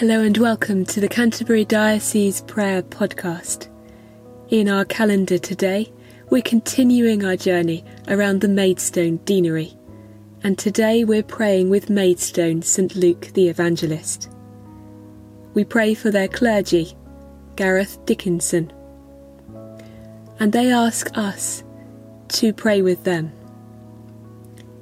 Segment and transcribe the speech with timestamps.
[0.00, 3.68] Hello and welcome to the Canterbury Diocese Prayer Podcast.
[4.50, 5.90] In our calendar today,
[6.28, 9.74] we're continuing our journey around the Maidstone Deanery,
[10.42, 14.30] and today we're praying with Maidstone St Luke the Evangelist.
[15.54, 16.94] We pray for their clergy,
[17.56, 18.70] Gareth Dickinson,
[20.38, 21.64] and they ask us
[22.28, 23.32] to pray with them.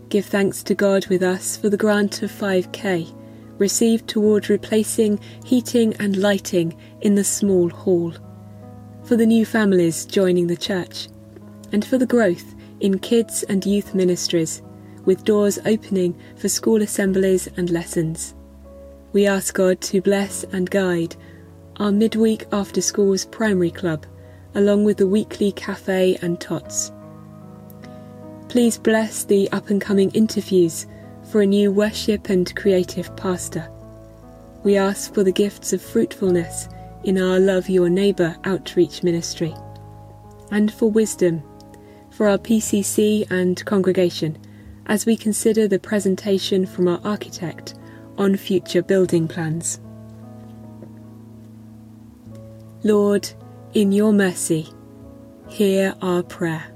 [0.08, 3.14] Give thanks to God with us for the grant of 5k
[3.58, 8.12] received toward replacing heating and lighting in the small hall,
[9.04, 11.08] for the new families joining the church,
[11.72, 14.62] and for the growth in kids and youth ministries,
[15.04, 18.35] with doors opening for school assemblies and lessons.
[19.12, 21.14] We ask God to bless and guide
[21.76, 24.07] our midweek after schools primary club,
[24.54, 26.93] along with the weekly cafe and tots.
[28.48, 30.86] Please bless the up and coming interviews
[31.30, 33.70] for a new worship and creative pastor.
[34.62, 36.69] We ask for the gifts of fruitfulness
[37.03, 39.55] in our Love Your Neighbour outreach ministry,
[40.50, 41.42] and for wisdom
[42.11, 44.39] for our PCC and congregation
[44.86, 47.75] as we consider the presentation from our architect
[48.16, 49.81] on future building plans.
[52.84, 53.28] Lord,
[53.72, 54.69] in your mercy,
[55.48, 56.73] hear our prayer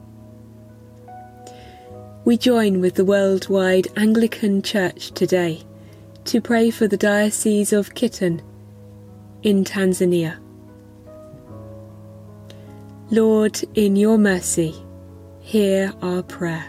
[2.28, 5.62] we join with the worldwide Anglican Church today
[6.26, 8.42] to pray for the Diocese of Kiteto
[9.42, 10.38] in Tanzania.
[13.10, 14.74] Lord, in your mercy,
[15.40, 16.66] hear our prayer.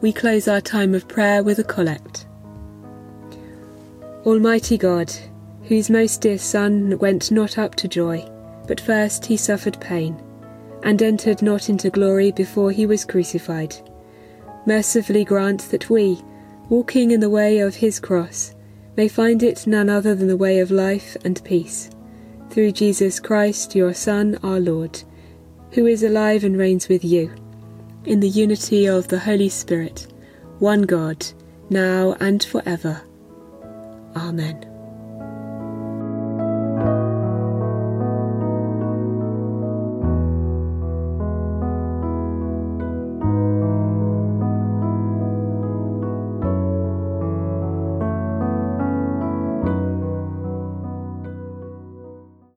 [0.00, 2.26] We close our time of prayer with a collect.
[4.26, 5.12] Almighty God,
[5.68, 8.28] whose most dear Son went not up to joy,
[8.66, 10.20] but first he suffered pain
[10.82, 13.74] and entered not into glory before he was crucified.
[14.66, 16.20] Mercifully grant that we,
[16.68, 18.54] walking in the way of his cross,
[18.96, 21.90] may find it none other than the way of life and peace.
[22.50, 25.02] Through Jesus Christ, your Son, our Lord,
[25.72, 27.34] who is alive and reigns with you,
[28.04, 30.06] in the unity of the Holy Spirit,
[30.58, 31.26] one God,
[31.70, 33.00] now and for ever.
[34.14, 34.71] Amen.